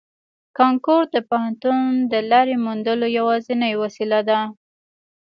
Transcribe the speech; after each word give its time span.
کانکور 0.57 1.03
د 1.15 1.17
پوهنتون 1.29 1.77
د 2.11 2.13
لارې 2.31 2.55
موندلو 2.65 3.07
یوازینۍ 3.19 3.73
وسیله 3.83 4.19
ده 4.29 4.39